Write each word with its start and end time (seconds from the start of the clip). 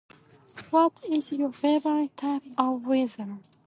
What 0.71 0.99
is 1.07 1.31
your 1.31 1.51
favorite 1.53 2.17
type 2.17 2.41
of 2.57 2.87
weather? 2.87 3.37